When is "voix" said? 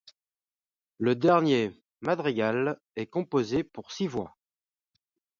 4.07-4.35